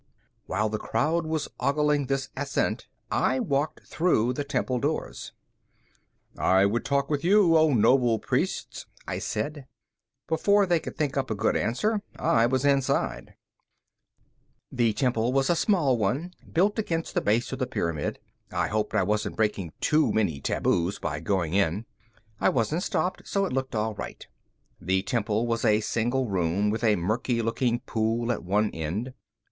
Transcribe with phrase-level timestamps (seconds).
[0.47, 5.31] While the crowd was ogling this ascent, I walked through the temple doors.
[6.35, 9.67] "I would talk with you, O noble priests," I said.
[10.27, 13.35] Before they could think up a good answer, I was inside.
[14.71, 18.17] The temple was a small one built against the base of the pyramid.
[18.51, 21.85] I hoped I wasn't breaking too many taboos by going in.
[22.39, 24.25] I wasn't stopped, so it looked all right.
[24.81, 29.13] The temple was a single room with a murky looking pool at one end.